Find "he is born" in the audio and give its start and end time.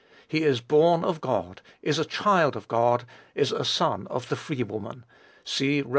0.27-1.03